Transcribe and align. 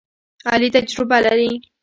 علي 0.51 0.69
تجربه 0.75 1.17
لري. 1.25 1.51